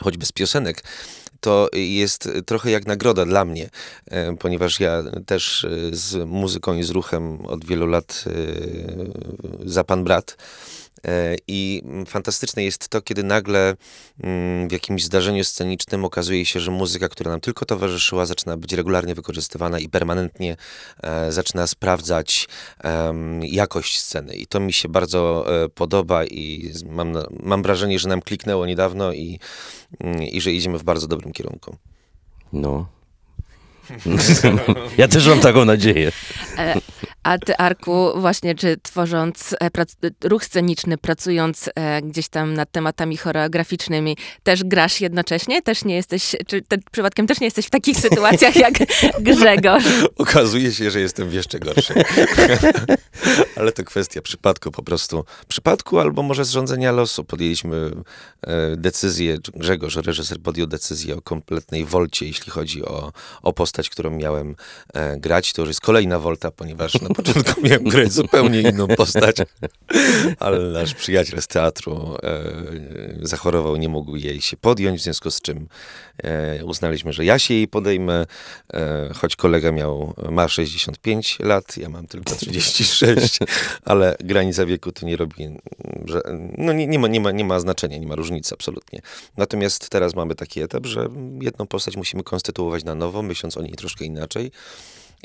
choćby 0.00 0.26
z 0.26 0.32
piosenek, 0.32 0.82
to 1.40 1.68
jest 1.72 2.28
trochę 2.46 2.70
jak 2.70 2.86
nagroda 2.86 3.24
dla 3.24 3.44
mnie, 3.44 3.70
e, 4.06 4.36
ponieważ 4.36 4.80
ja 4.80 5.02
też 5.26 5.64
e, 5.64 5.68
z 5.92 6.28
muzyką 6.28 6.74
i 6.74 6.82
z 6.82 6.90
ruchem 6.90 7.46
od 7.46 7.64
wielu 7.64 7.86
lat 7.86 8.24
e, 8.26 9.70
za 9.70 9.84
pan 9.84 10.04
brat. 10.04 10.36
E, 11.06 11.36
I 11.48 11.82
fantastyczne 12.06 12.64
jest 12.64 12.88
to, 12.88 13.02
kiedy 13.02 13.22
nagle 13.22 13.76
mm, 14.22 14.68
w 14.68 14.72
jakimś 14.72 15.04
zdarzeniu 15.04 15.44
scenicznym 15.44 16.04
okazuje 16.04 16.46
się, 16.46 16.60
że 16.60 16.70
muzyka, 16.70 17.08
która 17.08 17.30
nam 17.30 17.40
tylko 17.40 17.64
towarzyszyła, 17.64 18.26
zaczyna 18.26 18.56
być 18.56 18.72
regularnie 18.72 19.14
wykorzystywana 19.14 19.78
i 19.78 19.88
permanentnie 19.88 20.56
e, 21.02 21.32
zaczyna 21.32 21.66
sprawdzać 21.66 22.48
jakość 23.42 24.00
sceny. 24.00 24.34
I 24.34 24.46
to 24.46 24.60
mi 24.60 24.72
się 24.72 24.88
bardzo 24.88 25.46
e, 25.64 25.68
podoba 25.68 26.24
i 26.24 26.72
mam, 26.90 27.12
mam 27.42 27.62
wrażenie, 27.62 27.98
że 27.98 28.08
nam 28.08 28.22
kliknęło 28.22 28.66
niedawno 28.66 29.12
i, 29.12 29.38
mm, 30.00 30.22
i 30.22 30.40
że 30.40 30.52
idziemy 30.52 30.78
w 30.78 30.82
bardzo 30.82 31.06
dobrym 31.06 31.32
kierunku. 31.32 31.76
No, 32.52 32.86
ja 34.98 35.08
też 35.08 35.26
mam 35.26 35.40
taką 35.40 35.64
nadzieję. 35.64 36.12
A 37.22 37.38
ty, 37.38 37.56
Arku, 37.56 38.20
właśnie 38.20 38.54
czy 38.54 38.76
tworząc 38.82 39.54
e, 39.60 39.70
ruch 40.28 40.44
sceniczny, 40.44 40.98
pracując 40.98 41.70
e, 41.74 42.02
gdzieś 42.02 42.28
tam 42.28 42.54
nad 42.54 42.72
tematami 42.72 43.16
choreograficznymi, 43.16 44.16
też 44.42 44.64
grasz 44.64 45.00
jednocześnie? 45.00 45.62
Też 45.62 45.84
nie 45.84 45.94
jesteś, 45.94 46.36
czy 46.46 46.62
te, 46.62 46.76
przypadkiem 46.92 47.26
też 47.26 47.40
nie 47.40 47.46
jesteś 47.46 47.66
w 47.66 47.70
takich 47.70 47.96
sytuacjach 47.96 48.56
jak 48.56 48.74
Grzegorz? 49.20 49.84
Okazuje 50.16 50.72
się, 50.72 50.90
że 50.90 51.00
jestem 51.00 51.28
w 51.28 51.32
jeszcze 51.32 51.58
gorszej. 51.58 51.96
Ale 53.60 53.72
to 53.72 53.84
kwestia 53.84 54.22
przypadku 54.22 54.70
po 54.70 54.82
prostu. 54.82 55.24
Przypadku 55.48 55.98
albo 55.98 56.22
może 56.22 56.44
zrządzenia 56.44 56.92
losu. 56.92 57.24
Podjęliśmy 57.24 57.90
e, 58.42 58.76
decyzję, 58.76 59.38
Grzegorz, 59.54 59.96
reżyser, 59.96 60.40
podjął 60.40 60.66
decyzję 60.66 61.16
o 61.16 61.22
kompletnej 61.22 61.84
wolcie, 61.84 62.26
jeśli 62.26 62.52
chodzi 62.52 62.84
o, 62.84 63.12
o 63.42 63.52
postać, 63.52 63.90
którą 63.90 64.10
miałem 64.10 64.56
e, 64.94 65.16
grać. 65.16 65.52
To 65.52 65.62
już 65.62 65.68
jest 65.68 65.80
kolejna 65.80 66.18
wolta, 66.18 66.50
ponieważ 66.50 67.00
na 67.00 67.08
początku 67.08 67.60
miałem 67.66 67.84
grać 67.84 68.12
zupełnie 68.12 68.60
inną 68.60 68.88
postać, 68.88 69.36
ale 70.38 70.58
nasz 70.58 70.94
przyjaciel 70.94 71.42
z 71.42 71.46
teatru 71.46 72.16
e, 72.22 72.42
zachorował, 73.22 73.76
nie 73.76 73.88
mógł 73.88 74.16
jej 74.16 74.40
się 74.40 74.56
podjąć, 74.56 75.00
w 75.00 75.02
związku 75.02 75.30
z 75.30 75.40
czym 75.40 75.68
e, 76.22 76.64
uznaliśmy, 76.64 77.12
że 77.12 77.24
ja 77.24 77.38
się 77.38 77.54
jej 77.54 77.68
podejmę, 77.68 78.26
e, 78.74 79.10
choć 79.14 79.36
kolega 79.36 79.72
miał, 79.72 80.14
ma 80.30 80.48
65 80.48 81.38
lat, 81.40 81.76
ja 81.76 81.88
mam 81.88 82.06
tylko 82.06 82.34
36, 82.34 83.38
ale 83.84 84.16
granica 84.20 84.66
wieku 84.66 84.92
to 84.92 85.06
nie 85.06 85.16
robi, 85.16 85.48
że, 86.04 86.22
no 86.58 86.72
nie, 86.72 86.86
nie, 86.86 86.98
ma, 86.98 87.08
nie, 87.08 87.20
ma, 87.20 87.30
nie 87.30 87.44
ma 87.44 87.60
znaczenia, 87.60 87.98
nie 87.98 88.06
ma 88.06 88.14
różnicy 88.14 88.54
absolutnie. 88.54 89.00
Natomiast 89.36 89.88
teraz 89.88 90.14
mamy 90.14 90.34
taki 90.34 90.62
etap, 90.62 90.86
że 90.86 91.08
jedną 91.40 91.66
postać 91.66 91.96
musimy 91.96 92.22
konstytuować 92.22 92.84
na 92.84 92.94
nowo, 92.94 93.22
myśląc 93.22 93.56
o 93.56 93.62
niej 93.62 93.72
troszkę 93.72 94.04
inaczej. 94.04 94.50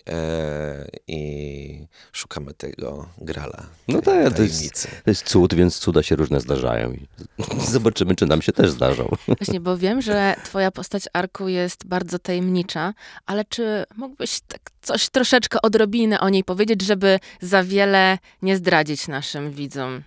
E, 0.09 0.87
i 1.07 1.87
szukamy 2.11 2.53
tego 2.53 3.09
grala. 3.17 3.65
No 3.87 4.01
tak, 4.01 4.33
to 4.33 4.41
jest, 4.43 4.87
to 5.03 5.09
jest 5.09 5.23
cud, 5.23 5.53
więc 5.53 5.79
cuda 5.79 6.03
się 6.03 6.15
różne 6.15 6.39
zdarzają. 6.39 6.93
I 6.93 7.07
zobaczymy, 7.71 8.15
czy 8.15 8.25
nam 8.25 8.41
się 8.41 8.51
też 8.51 8.71
zdarzą. 8.71 9.09
Właśnie, 9.37 9.59
bo 9.59 9.77
wiem, 9.77 10.01
że 10.01 10.35
twoja 10.43 10.71
postać 10.71 11.03
Arku 11.13 11.47
jest 11.47 11.85
bardzo 11.85 12.19
tajemnicza, 12.19 12.93
ale 13.25 13.45
czy 13.45 13.83
mógłbyś 13.97 14.39
tak 14.47 14.71
coś 14.81 15.09
troszeczkę 15.09 15.61
odrobinę 15.61 16.19
o 16.19 16.29
niej 16.29 16.43
powiedzieć, 16.43 16.81
żeby 16.81 17.19
za 17.41 17.63
wiele 17.63 18.17
nie 18.41 18.57
zdradzić 18.57 19.07
naszym 19.07 19.51
widzom? 19.51 20.03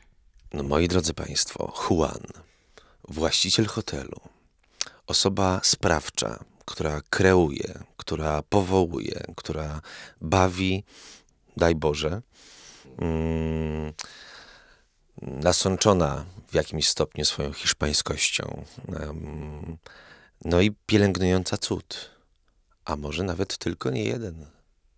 No, 0.53 0.63
moi 0.63 0.89
drodzy 0.89 1.15
Państwo, 1.15 1.73
Juan, 1.91 2.21
właściciel 3.09 3.67
hotelu, 3.67 4.21
osoba 5.07 5.61
sprawcza, 5.63 6.45
która 6.69 7.01
kreuje, 7.11 7.79
która 7.97 8.43
powołuje, 8.43 9.21
która 9.37 9.81
bawi, 10.21 10.85
daj 11.57 11.75
Boże, 11.75 12.23
mm, 12.99 13.93
nasączona 15.23 16.25
w 16.49 16.55
jakimś 16.55 16.89
stopniu 16.89 17.25
swoją 17.25 17.53
hiszpańskością. 17.53 18.65
no 20.45 20.61
i 20.61 20.71
pielęgnująca 20.87 21.57
cud. 21.57 22.11
A 22.85 22.97
może 22.97 23.23
nawet 23.23 23.59
tylko 23.59 23.91
nie 23.91 24.05
jeden. 24.05 24.47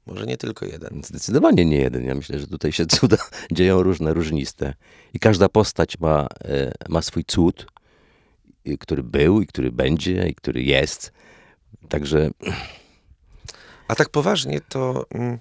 Może 0.07 0.27
nie 0.27 0.37
tylko 0.37 0.67
jeden. 0.67 1.03
Zdecydowanie 1.05 1.65
nie 1.65 1.77
jeden. 1.77 2.05
Ja 2.05 2.15
myślę, 2.15 2.39
że 2.39 2.47
tutaj 2.47 2.73
się 2.73 2.87
cuda 2.97 3.17
dzieją 3.53 3.83
różne, 3.83 4.15
różniste. 4.15 4.75
I 5.15 5.19
każda 5.19 5.49
postać 5.49 5.99
ma, 5.99 6.27
e, 6.45 6.73
ma 6.89 7.03
swój 7.03 7.25
cud, 7.25 7.67
który 8.81 9.03
był 9.03 9.41
i 9.41 9.47
który 9.47 9.73
będzie 9.73 10.29
i 10.29 10.35
który 10.35 10.62
jest. 10.62 11.12
Także. 11.89 12.31
A 13.89 13.95
tak 13.95 14.09
poważnie, 14.09 14.61
to 14.69 15.07
mm, 15.15 15.39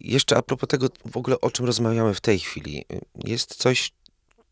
jeszcze 0.00 0.36
a 0.36 0.42
propos 0.42 0.68
tego 0.68 0.86
w 1.04 1.16
ogóle, 1.16 1.40
o 1.40 1.50
czym 1.50 1.66
rozmawiamy 1.66 2.14
w 2.14 2.20
tej 2.20 2.38
chwili. 2.38 2.84
Jest 3.24 3.54
coś, 3.54 3.92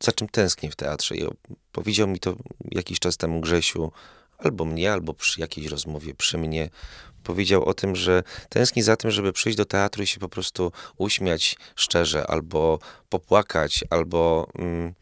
za 0.00 0.12
czym 0.12 0.28
tęsknię 0.28 0.70
w 0.70 0.76
teatrze. 0.76 1.16
I 1.16 1.28
powiedział 1.72 2.08
mi 2.08 2.20
to 2.20 2.36
jakiś 2.70 2.98
czas 2.98 3.16
temu 3.16 3.40
Grzesiu, 3.40 3.92
albo 4.38 4.64
mnie, 4.64 4.92
albo 4.92 5.14
przy 5.14 5.40
jakiejś 5.40 5.66
rozmowie 5.66 6.14
przy 6.14 6.38
mnie. 6.38 6.70
Powiedział 7.24 7.64
o 7.64 7.74
tym, 7.74 7.96
że 7.96 8.22
tęskni 8.48 8.82
za 8.82 8.96
tym, 8.96 9.10
żeby 9.10 9.32
przyjść 9.32 9.58
do 9.58 9.64
teatru 9.64 10.02
i 10.02 10.06
się 10.06 10.20
po 10.20 10.28
prostu 10.28 10.72
uśmiać 10.96 11.56
szczerze, 11.76 12.26
albo 12.26 12.78
popłakać, 13.08 13.84
albo. 13.90 14.48
Mm, 14.54 14.94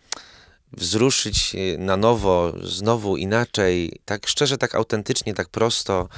wzruszyć 0.76 1.56
na 1.78 1.96
nowo, 1.96 2.52
znowu 2.62 3.16
inaczej, 3.16 3.92
tak 4.04 4.26
szczerze, 4.26 4.58
tak 4.58 4.74
autentycznie, 4.74 5.34
tak 5.34 5.48
prosto. 5.48 6.08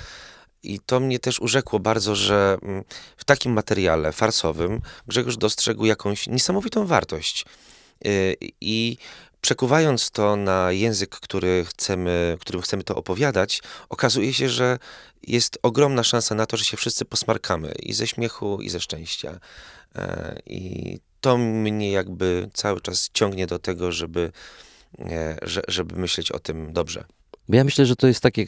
I 0.62 0.80
to 0.86 1.00
mnie 1.00 1.18
też 1.18 1.40
urzekło 1.40 1.78
bardzo, 1.78 2.14
że 2.14 2.58
mm, 2.62 2.84
w 3.16 3.24
takim 3.24 3.52
materiale 3.52 4.12
farsowym 4.12 4.80
Grzegorz 5.06 5.36
dostrzegł 5.36 5.84
jakąś 5.84 6.26
niesamowitą 6.26 6.86
wartość. 6.86 7.44
Y, 8.06 8.36
I 8.60 8.96
przekuwając 9.40 10.10
to 10.10 10.36
na 10.36 10.72
język, 10.72 11.10
który 11.10 11.64
chcemy, 11.68 12.36
którym 12.40 12.62
chcemy 12.62 12.84
to 12.84 12.96
opowiadać, 12.96 13.62
okazuje 13.88 14.34
się, 14.34 14.48
że 14.48 14.78
jest 15.22 15.58
ogromna 15.62 16.04
szansa 16.04 16.34
na 16.34 16.46
to, 16.46 16.56
że 16.56 16.64
się 16.64 16.76
wszyscy 16.76 17.04
posmarkamy 17.04 17.72
i 17.82 17.92
ze 17.92 18.06
śmiechu, 18.06 18.60
i 18.62 18.70
ze 18.70 18.80
szczęścia. 18.80 19.40
E, 19.96 20.38
I 20.46 21.00
to 21.20 21.38
mnie 21.38 21.90
jakby 21.90 22.50
cały 22.52 22.80
czas 22.80 23.10
ciągnie 23.12 23.46
do 23.46 23.58
tego, 23.58 23.92
żeby, 23.92 24.32
e, 24.98 25.38
żeby 25.68 25.96
myśleć 25.96 26.32
o 26.32 26.38
tym 26.38 26.72
dobrze. 26.72 27.04
Ja 27.48 27.64
myślę, 27.64 27.86
że 27.86 27.96
to 27.96 28.06
jest 28.06 28.20
takie, 28.20 28.46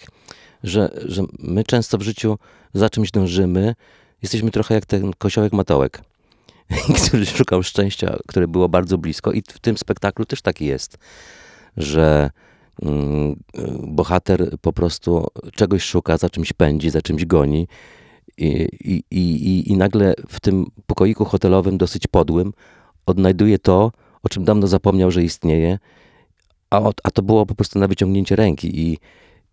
że, 0.63 0.91
że 1.05 1.23
my 1.39 1.65
często 1.65 1.99
w 1.99 2.03
życiu 2.03 2.39
za 2.75 2.91
czymś 2.91 3.11
dążymy. 3.11 3.75
Jesteśmy 4.23 4.51
trochę 4.51 4.75
jak 4.75 4.87
ten 4.87 5.13
koziołek 5.19 5.53
matołek, 5.53 6.03
który 7.07 7.27
szukał 7.27 7.63
szczęścia, 7.63 8.17
które 8.29 8.49
było 8.49 8.69
bardzo 8.69 8.99
blisko. 8.99 9.33
I 9.33 9.43
w 9.43 9.59
tym 9.59 9.79
spektaklu 9.79 10.25
też 10.25 10.43
taki 10.43 10.67
jest, 10.67 10.99
że 11.77 12.31
mm, 12.83 13.43
bohater 13.79 14.59
po 14.61 14.73
prostu 14.73 15.27
czegoś 15.55 15.83
szuka, 15.83 16.17
za 16.17 16.31
czymś 16.31 16.53
pędzi, 16.53 16.91
za 16.91 17.03
czymś 17.03 17.25
goni 17.25 17.69
i, 18.39 18.69
i, 18.81 19.03
i, 19.11 19.73
i 19.73 19.77
nagle 19.77 20.15
w 20.29 20.41
tym 20.41 20.67
pokoiku 20.87 21.25
hotelowym, 21.25 21.79
dosyć 21.79 22.07
podłym, 22.07 22.53
odnajduje 23.07 23.59
to, 23.59 23.93
o 24.23 24.29
czym 24.29 24.45
dawno 24.45 24.67
zapomniał, 24.67 25.11
że 25.11 25.23
istnieje, 25.23 25.79
a, 26.71 26.91
a 27.03 27.11
to 27.11 27.23
było 27.23 27.47
po 27.47 27.55
prostu 27.55 27.79
na 27.79 27.89
wyciągnięcie 27.89 28.37
ręki. 28.37 28.81
I, 28.81 28.99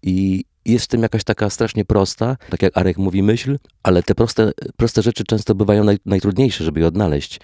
i 0.04 0.46
jest 0.66 0.86
w 0.86 0.88
tym 0.88 1.02
jakaś 1.02 1.24
taka 1.24 1.50
strasznie 1.50 1.86
prosta, 1.86 2.38
tak 2.50 2.62
jak 2.62 2.78
Arek 2.78 2.98
mówi, 2.98 3.24
myśl, 3.24 3.58
ale 3.84 4.04
te 4.04 4.16
proste, 4.16 4.52
proste 4.78 5.02
rzeczy 5.02 5.24
często 5.24 5.56
bywają 5.56 5.84
naj, 5.84 5.98
najtrudniejsze, 6.06 6.64
żeby 6.64 6.80
je 6.80 6.88
odnaleźć. 6.88 7.40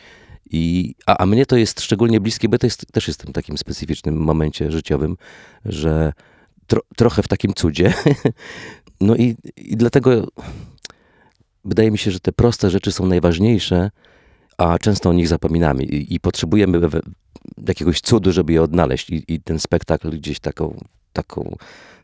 I, 0.51 0.95
a, 1.05 1.17
a 1.17 1.25
mnie 1.25 1.45
to 1.45 1.57
jest 1.57 1.81
szczególnie 1.81 2.19
bliskie, 2.19 2.49
bo 2.49 2.57
to 2.57 2.67
jest, 2.67 2.85
też 2.91 3.07
jestem 3.07 3.29
w 3.29 3.33
takim 3.33 3.57
specyficznym 3.57 4.17
momencie 4.17 4.71
życiowym, 4.71 5.17
że 5.65 6.13
tro, 6.67 6.81
trochę 6.97 7.23
w 7.23 7.27
takim 7.27 7.53
cudzie. 7.53 7.93
No 9.01 9.15
i, 9.15 9.35
i 9.57 9.77
dlatego 9.77 10.27
wydaje 11.65 11.91
mi 11.91 11.97
się, 11.97 12.11
że 12.11 12.19
te 12.19 12.31
proste 12.31 12.69
rzeczy 12.69 12.91
są 12.91 13.05
najważniejsze, 13.05 13.91
a 14.57 14.79
często 14.79 15.09
o 15.09 15.13
nich 15.13 15.27
zapominamy 15.27 15.83
i, 15.83 16.15
i 16.15 16.19
potrzebujemy 16.19 16.79
jakiegoś 17.67 18.01
cudu, 18.01 18.31
żeby 18.31 18.53
je 18.53 18.61
odnaleźć 18.61 19.09
i, 19.09 19.23
i 19.27 19.41
ten 19.41 19.59
spektakl 19.59 20.09
gdzieś 20.09 20.39
taką, 20.39 20.77
taką, 21.13 21.55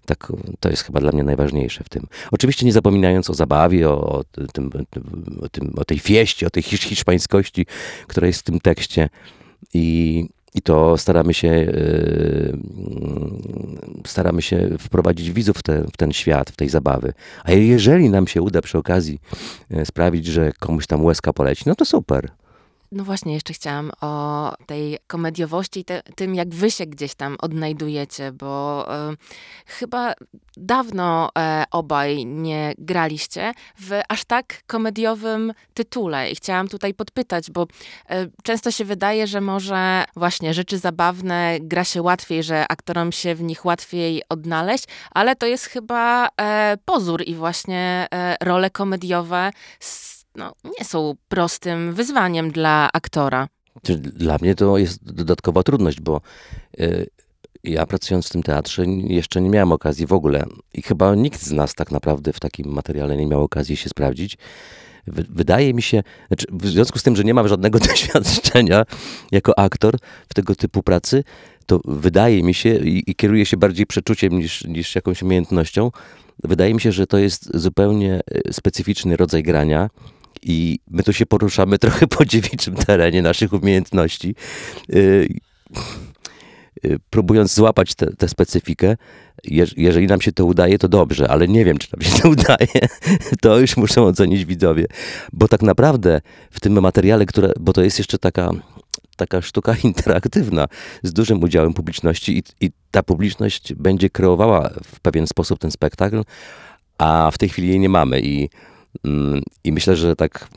taką, 0.06 0.38
to 0.60 0.70
jest 0.70 0.84
chyba 0.84 1.00
dla 1.00 1.12
mnie 1.12 1.24
najważniejsze 1.24 1.84
w 1.84 1.90
tym. 1.90 2.08
Oczywiście 2.32 2.66
nie 2.66 2.74
zapominając 2.74 3.30
o 3.30 3.34
zabawie, 3.34 3.90
o, 3.90 4.02
o, 4.02 4.24
tym, 4.54 4.72
o, 5.42 5.50
tym, 5.50 5.74
o 5.76 5.86
tej 5.86 6.00
fieści, 6.00 6.46
o 6.46 6.50
tej 6.50 6.64
hiszpańskości, 6.64 7.66
która 8.08 8.28
jest 8.28 8.40
w 8.40 8.44
tym 8.44 8.60
tekście 8.60 9.10
i 9.74 10.26
i 10.56 10.62
to 10.62 10.98
staramy 10.98 11.34
się, 11.34 11.48
yy, 11.48 12.58
staramy 14.08 14.42
się 14.42 14.70
wprowadzić 14.80 15.32
widzów 15.32 15.58
w, 15.58 15.64
te, 15.64 15.84
w, 15.84 15.98
ten 15.98 16.12
świat, 16.12 16.50
w 16.50 16.56
tej 16.56 16.70
zabawy. 16.70 17.14
A 17.44 17.52
jeżeli 17.52 18.10
nam 18.10 18.28
się 18.28 18.42
uda 18.42 18.62
przy 18.62 18.78
okazji 18.78 19.20
yy, 19.70 19.86
sprawić, 19.86 20.26
że 20.26 20.52
komuś 20.60 20.88
tam 20.88 21.06
łezka 21.06 21.34
poleci, 21.34 21.64
no 21.66 21.76
to 21.76 21.86
super. 21.86 22.30
No 22.92 23.04
właśnie, 23.04 23.34
jeszcze 23.34 23.54
chciałam 23.54 23.92
o 24.02 24.54
tej 24.66 24.98
komediowości 25.08 25.80
i 25.80 25.86
te, 25.86 26.04
tym, 26.16 26.36
jak 26.36 26.50
wy 26.50 26.72
się 26.72 26.86
gdzieś 26.86 27.16
tam 27.16 27.38
odnajdujecie, 27.42 28.32
bo 28.32 28.86
e, 28.96 29.14
chyba 29.66 30.14
dawno 30.58 31.30
e, 31.38 31.64
obaj 31.72 32.26
nie 32.26 32.74
graliście 32.78 33.54
w 33.80 34.00
aż 34.10 34.26
tak 34.26 34.64
komediowym 34.68 35.54
tytule. 35.74 36.32
I 36.32 36.36
chciałam 36.36 36.68
tutaj 36.68 36.94
podpytać, 36.94 37.52
bo 37.52 37.68
e, 38.10 38.28
często 38.44 38.72
się 38.72 38.86
wydaje, 38.86 39.28
że 39.28 39.42
może 39.42 40.04
właśnie 40.16 40.54
rzeczy 40.54 40.78
zabawne 40.78 41.58
gra 41.62 41.84
się 41.84 42.02
łatwiej, 42.02 42.44
że 42.44 42.68
aktorom 42.68 43.12
się 43.12 43.36
w 43.36 43.44
nich 43.44 43.66
łatwiej 43.66 44.22
odnaleźć, 44.30 44.86
ale 45.12 45.36
to 45.36 45.46
jest 45.46 45.66
chyba 45.66 46.30
pozór 46.86 47.24
i 47.26 47.36
właśnie 47.36 48.08
role 48.42 48.70
komediowe 48.70 49.52
no, 50.40 50.54
nie 50.80 50.86
są 50.86 51.16
prostym 51.28 51.94
wyzwaniem 51.94 52.52
dla 52.52 52.90
aktora. 52.94 53.48
Dla 53.98 54.38
mnie 54.42 54.56
to 54.56 54.78
jest 54.78 55.14
dodatkowa 55.14 55.64
trudność, 55.64 56.02
bo 56.02 56.22
y, 56.80 57.08
ja 57.64 57.86
pracując 57.86 58.28
w 58.28 58.32
tym 58.32 58.44
teatrze 58.44 58.86
jeszcze 59.08 59.42
nie 59.42 59.50
miałem 59.50 59.72
okazji 59.72 60.08
w 60.08 60.14
ogóle 60.14 60.46
i 60.74 60.82
chyba 60.82 61.16
nikt 61.16 61.42
z 61.42 61.52
nas 61.52 61.76
tak 61.76 61.92
naprawdę 61.92 62.34
w 62.34 62.40
takim 62.40 62.72
materiale 62.72 63.18
nie 63.18 63.28
miał 63.28 63.44
okazji 63.44 63.78
się 63.78 63.90
sprawdzić. 63.90 64.38
Wydaje 65.08 65.74
mi 65.74 65.82
się, 65.82 66.04
znaczy 66.28 66.46
w 66.52 66.68
związku 66.68 67.00
z 67.00 67.04
tym, 67.04 67.16
że 67.16 67.24
nie 67.24 67.34
mam 67.34 67.48
żadnego 67.48 67.80
doświadczenia 67.90 68.86
jako 69.32 69.60
aktor 69.60 69.98
w 70.30 70.34
tego 70.34 70.56
typu 70.56 70.84
pracy, 70.84 71.24
to 71.66 71.80
wydaje 71.86 72.44
mi 72.44 72.54
się 72.54 72.76
i, 72.76 73.12
i 73.12 73.16
kieruję 73.16 73.46
się 73.46 73.58
bardziej 73.58 73.86
przeczuciem 73.86 74.40
niż, 74.40 74.64
niż 74.64 74.96
jakąś 74.96 75.24
umiejętnością. 75.24 75.92
Wydaje 76.44 76.74
mi 76.74 76.82
się, 76.82 76.92
że 76.92 77.08
to 77.08 77.18
jest 77.18 77.58
zupełnie 77.58 78.20
y, 78.48 78.54
specyficzny 78.54 79.18
rodzaj 79.18 79.44
grania 79.44 79.90
i 80.44 80.80
my 80.88 81.04
tu 81.04 81.14
się 81.14 81.26
poruszamy 81.26 81.80
trochę 81.86 82.08
po 82.08 82.26
dziewiczym 82.26 82.76
terenie 82.76 83.22
naszych 83.22 83.54
umiejętności, 83.54 84.36
y, 84.94 85.28
y, 86.86 87.00
próbując 87.10 87.54
złapać 87.54 87.96
tę 87.96 88.28
specyfikę. 88.28 88.98
jeżeli 89.78 90.08
nam 90.08 90.22
się 90.22 90.32
to 90.32 90.46
udaje, 90.46 90.78
to 90.78 90.88
dobrze, 90.88 91.28
ale 91.28 91.48
nie 91.48 91.66
wiem, 91.66 91.78
czy 91.78 91.88
nam 91.94 92.02
się 92.02 92.22
to 92.22 92.30
udaje. 92.40 92.88
To 93.42 93.60
już 93.60 93.78
muszą 93.78 94.06
ocenić 94.06 94.46
widzowie. 94.46 94.86
Bo 95.34 95.48
tak 95.48 95.62
naprawdę 95.62 96.22
w 96.52 96.60
tym 96.60 96.82
materiale, 96.82 97.26
które, 97.26 97.52
bo 97.60 97.74
to 97.74 97.82
jest 97.82 97.98
jeszcze 97.98 98.18
taka, 98.18 98.52
taka 99.16 99.42
sztuka 99.42 99.76
interaktywna 99.84 100.68
z 101.04 101.14
dużym 101.14 101.44
udziałem 101.44 101.74
publiczności 101.74 102.38
i, 102.38 102.66
i 102.66 102.72
ta 102.92 103.04
publiczność 103.04 103.74
będzie 103.74 104.10
kreowała 104.10 104.70
w 104.84 105.00
pewien 105.00 105.28
sposób 105.28 105.60
ten 105.60 105.72
spektakl, 105.72 106.24
a 106.98 107.32
w 107.32 107.38
tej 107.38 107.50
chwili 107.50 107.68
jej 107.68 107.80
nie 107.80 107.90
mamy 107.90 108.22
i 108.22 108.50
I 109.64 109.72
myślę, 109.72 109.96
że 109.96 110.16
tak 110.16 110.50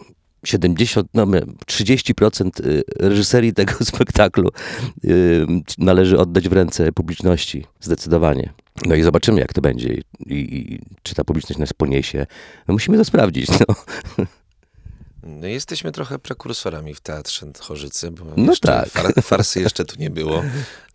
70, 0.45 1.09
no 1.15 1.27
30% 1.27 2.67
y, 2.67 2.83
reżyserii 3.01 3.53
tego 3.63 3.73
spektaklu 3.85 4.51
y, 5.05 5.47
należy 5.79 6.19
oddać 6.19 6.49
w 6.49 6.53
ręce 6.53 6.93
publiczności, 6.93 7.67
zdecydowanie. 7.81 8.53
No 8.87 8.95
i 8.95 9.03
zobaczymy, 9.03 9.41
jak 9.41 9.53
to 9.53 9.61
będzie 9.61 9.89
i, 9.95 10.03
i 10.27 10.81
czy 11.03 11.15
ta 11.15 11.25
publiczność 11.25 11.59
nas 11.61 11.73
poniesie. 11.73 12.27
No 12.69 12.75
musimy 12.75 12.99
to 12.99 13.05
sprawdzić. 13.05 13.49
No. 13.49 13.75
No 15.23 15.47
jesteśmy 15.47 15.93
trochę 15.93 16.19
prekursorami 16.19 16.95
w 16.95 17.01
Teatrze 17.01 17.47
Chorzycy, 17.61 18.11
bo 18.11 18.25
no 18.37 18.53
tak. 18.61 18.89
Far, 18.89 19.23
farsy 19.23 19.61
jeszcze 19.61 19.85
tu 19.85 19.97
nie 19.99 20.11
było. 20.11 20.43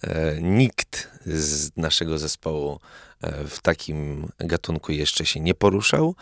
E, 0.03 0.41
nikt 0.41 1.09
z 1.25 1.77
naszego 1.77 2.17
zespołu 2.17 2.79
e, 3.21 3.47
w 3.47 3.59
takim 3.59 4.27
gatunku 4.39 4.91
jeszcze 4.91 5.25
się 5.25 5.39
nie 5.39 5.53
poruszał. 5.53 6.15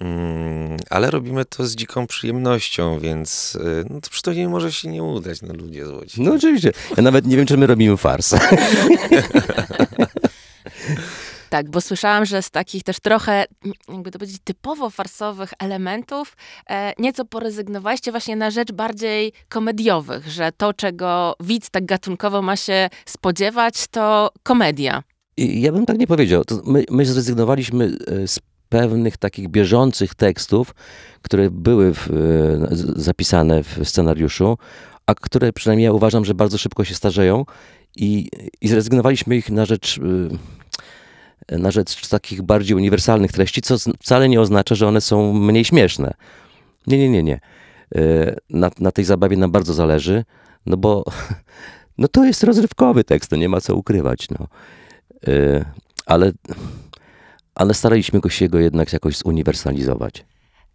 Mm, 0.00 0.76
ale 0.90 1.10
robimy 1.10 1.44
to 1.44 1.66
z 1.66 1.76
dziką 1.76 2.06
przyjemnością, 2.06 2.98
więc 2.98 3.54
y, 3.54 3.84
no 3.90 4.00
to 4.00 4.10
przynajmniej 4.10 4.48
może 4.48 4.72
się 4.72 4.88
nie 4.88 5.02
udać, 5.02 5.42
no 5.42 5.54
ludzie 5.54 5.86
złoci. 5.86 6.22
No 6.22 6.34
oczywiście. 6.34 6.72
Ja 6.96 7.02
nawet 7.02 7.26
nie 7.26 7.36
wiem, 7.36 7.46
czy 7.46 7.56
my 7.56 7.66
robimy 7.66 7.96
farsę. 7.96 8.40
Tak, 11.50 11.70
bo 11.70 11.80
słyszałam, 11.80 12.26
że 12.26 12.42
z 12.42 12.50
takich 12.50 12.82
też 12.82 13.00
trochę, 13.00 13.44
jakby 13.88 14.10
to 14.10 14.18
powiedzieć, 14.18 14.40
typowo 14.44 14.90
farsowych 14.90 15.52
elementów 15.58 16.36
e, 16.70 16.92
nieco 16.98 17.24
porezygnowaliście 17.24 18.10
właśnie 18.10 18.36
na 18.36 18.50
rzecz 18.50 18.72
bardziej 18.72 19.32
komediowych, 19.48 20.28
że 20.28 20.52
to, 20.56 20.74
czego 20.74 21.34
widz 21.40 21.70
tak 21.70 21.86
gatunkowo 21.86 22.42
ma 22.42 22.56
się 22.56 22.88
spodziewać, 23.06 23.86
to 23.90 24.30
komedia. 24.42 25.02
I 25.36 25.60
ja 25.60 25.72
bym 25.72 25.86
tak 25.86 25.98
nie 25.98 26.06
powiedział. 26.06 26.44
To 26.44 26.60
my, 26.64 26.84
my 26.90 27.06
zrezygnowaliśmy 27.06 27.96
e, 28.06 28.28
z 28.28 28.40
pewnych 28.70 29.16
takich 29.16 29.48
bieżących 29.48 30.14
tekstów, 30.14 30.74
które 31.22 31.50
były 31.50 31.94
w, 31.94 32.10
e, 32.10 33.02
zapisane 33.02 33.62
w 33.62 33.80
scenariuszu, 33.84 34.58
a 35.06 35.14
które 35.14 35.52
przynajmniej 35.52 35.84
ja 35.84 35.92
uważam, 35.92 36.24
że 36.24 36.34
bardzo 36.34 36.58
szybko 36.58 36.84
się 36.84 36.94
starzeją 36.94 37.44
i, 37.96 38.28
i 38.60 38.68
zrezygnowaliśmy 38.68 39.36
ich 39.36 39.50
na 39.50 39.64
rzecz, 39.64 40.00
e, 41.48 41.58
na 41.58 41.70
rzecz 41.70 42.08
takich 42.08 42.42
bardziej 42.42 42.76
uniwersalnych 42.76 43.32
treści, 43.32 43.62
co 43.62 43.76
wcale 43.78 44.28
nie 44.28 44.40
oznacza, 44.40 44.74
że 44.74 44.88
one 44.88 45.00
są 45.00 45.32
mniej 45.32 45.64
śmieszne. 45.64 46.14
Nie, 46.86 46.98
nie, 46.98 47.08
nie, 47.08 47.22
nie. 47.22 47.40
E, 47.94 48.36
Na, 48.50 48.70
na 48.78 48.92
tej 48.92 49.04
zabawie 49.04 49.36
nam 49.36 49.50
bardzo 49.50 49.74
zależy, 49.74 50.24
no 50.66 50.76
bo 50.76 51.04
no 51.98 52.08
to 52.08 52.24
jest 52.24 52.44
rozrywkowy 52.44 53.04
tekst, 53.04 53.30
to 53.30 53.36
nie 53.36 53.48
ma 53.48 53.60
co 53.60 53.74
ukrywać. 53.74 54.28
No. 54.30 54.46
Ale, 56.06 56.32
ale 57.60 57.74
staraliśmy 57.74 58.20
się 58.28 58.48
go 58.48 58.58
jednak 58.58 58.92
jakoś 58.92 59.16
zuniwersalizować. 59.16 60.24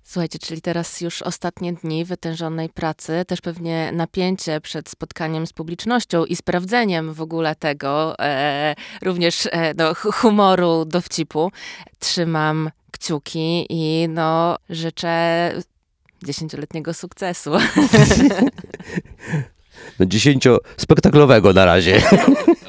Słuchajcie, 0.03 0.39
czyli 0.39 0.61
teraz 0.61 1.01
już 1.01 1.21
ostatnie 1.21 1.73
dni 1.73 2.05
wytężonej 2.05 2.69
pracy, 2.69 3.23
też 3.27 3.41
pewnie 3.41 3.91
napięcie 3.91 4.61
przed 4.61 4.89
spotkaniem 4.89 5.47
z 5.47 5.53
publicznością 5.53 6.25
i 6.25 6.35
sprawdzeniem 6.35 7.13
w 7.13 7.21
ogóle 7.21 7.55
tego, 7.55 8.19
e, 8.19 8.75
również 9.01 9.47
e, 9.51 9.73
no, 9.73 9.93
hu- 9.93 10.11
humoru, 10.11 10.85
dowcipu. 10.85 11.51
Trzymam 11.99 12.69
kciuki 12.91 13.65
i 13.69 14.07
no, 14.09 14.55
życzę 14.69 15.51
dziesięcioletniego 16.23 16.93
sukcesu. 16.93 17.51
No 19.99 20.05
dziesięciospektaklowego 20.05 21.53
na 21.53 21.65
razie. 21.65 22.01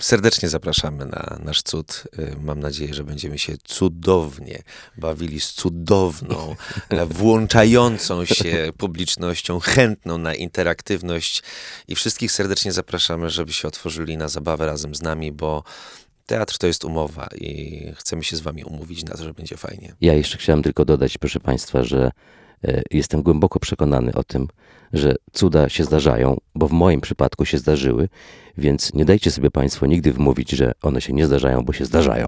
Serdecznie 0.00 0.48
zapraszamy 0.48 1.06
na 1.06 1.38
nasz 1.44 1.62
cud. 1.62 2.04
Mam 2.40 2.60
nadzieję, 2.60 2.94
że 2.94 3.04
będziemy 3.04 3.38
się 3.38 3.56
cudownie 3.64 4.62
bawili 4.96 5.40
z 5.40 5.52
cudowną, 5.52 6.56
włączającą 7.18 8.24
się 8.24 8.72
publicznością, 8.78 9.60
chętną 9.60 10.18
na 10.18 10.34
interaktywność 10.34 11.42
i 11.88 11.94
wszystkich 11.94 12.32
serdecznie 12.32 12.72
zapraszamy, 12.72 13.30
żeby 13.30 13.52
się 13.52 13.68
otworzyli 13.68 14.16
na 14.16 14.28
zabawę 14.28 14.66
razem 14.66 14.94
z 14.94 15.02
nami, 15.02 15.32
bo 15.32 15.62
teatr 16.26 16.58
to 16.58 16.66
jest 16.66 16.84
umowa 16.84 17.28
i 17.36 17.82
chcemy 17.96 18.24
się 18.24 18.36
z 18.36 18.40
wami 18.40 18.64
umówić 18.64 19.04
na 19.04 19.14
to, 19.14 19.24
że 19.24 19.34
będzie 19.34 19.56
fajnie. 19.56 19.94
Ja 20.00 20.14
jeszcze 20.14 20.38
chciałem 20.38 20.62
tylko 20.62 20.84
dodać, 20.84 21.18
proszę 21.18 21.40
Państwa, 21.40 21.82
że 21.82 22.10
jestem 22.90 23.22
głęboko 23.22 23.60
przekonany 23.60 24.12
o 24.14 24.24
tym, 24.24 24.48
że 24.92 25.14
cuda 25.32 25.68
się 25.68 25.84
zdarzają, 25.84 26.36
bo 26.54 26.68
w 26.68 26.72
moim 26.72 27.00
przypadku 27.00 27.44
się 27.44 27.58
zdarzyły, 27.58 28.08
więc 28.58 28.94
nie 28.94 29.04
dajcie 29.04 29.30
sobie 29.30 29.50
Państwo 29.50 29.86
nigdy 29.86 30.12
wmówić, 30.12 30.50
że 30.50 30.72
one 30.82 31.00
się 31.00 31.12
nie 31.12 31.26
zdarzają, 31.26 31.64
bo 31.64 31.72
się 31.72 31.84
zdarzają. 31.84 32.26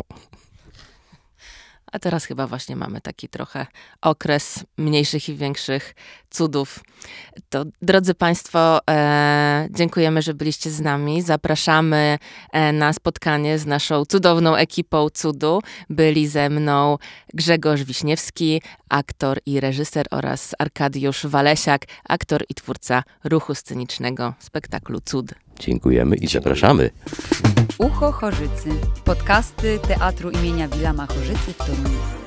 A 1.93 1.99
teraz 1.99 2.25
chyba 2.25 2.47
właśnie 2.47 2.77
mamy 2.77 3.01
taki 3.01 3.29
trochę 3.29 3.67
okres 4.03 4.65
mniejszych 4.77 5.29
i 5.29 5.35
większych 5.35 5.95
cudów. 6.31 6.81
To 7.49 7.65
drodzy 7.83 8.15
Państwo, 8.15 8.81
e, 8.91 9.69
dziękujemy, 9.71 10.23
że 10.23 10.35
byliście 10.35 10.71
z 10.71 10.81
nami. 10.81 11.23
Zapraszamy 11.23 12.19
e, 12.53 12.73
na 12.73 12.93
spotkanie 12.93 13.59
z 13.59 13.67
naszą 13.67 14.05
cudowną 14.05 14.57
ekipą 14.57 15.11
cudu. 15.11 15.61
Byli 15.91 16.29
ze 16.29 16.51
mną 16.51 16.99
Grzegorz 17.35 17.83
Wiśniewski, 17.83 18.63
aktor 18.89 19.39
i 19.47 19.61
reżyser 19.61 20.07
oraz 20.11 20.55
Arkadiusz 20.59 21.27
Walesiak, 21.27 21.85
aktor 22.09 22.45
i 22.49 22.55
twórca 22.55 23.03
ruchu 23.25 23.55
scenicznego 23.55 24.35
spektaklu 24.39 25.01
Cud. 25.01 25.35
Dziękujemy 25.61 26.17
i 26.17 26.27
zapraszamy. 26.29 26.91
Ucho 27.79 28.13
Chorzycy. 28.13 28.71
Podcasty 29.05 29.79
Teatru 29.89 30.31
imienia 30.31 30.69
Wilama 30.69 31.07
Chorzycy 31.07 31.53
w 31.53 31.57
Toruniu. 31.57 32.22